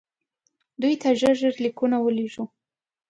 دوی 0.81 0.93
ته 1.01 1.09
ژر 1.19 1.35
ژر 1.41 1.55
لیکونه 1.65 1.97
ولېږو. 1.99 2.45